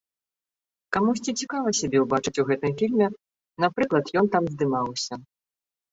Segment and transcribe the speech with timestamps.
[0.95, 3.07] Камусьці цікава сябе ўбачыць у гэтым фільме,
[3.67, 5.13] напрыклад, ён там здымаўся.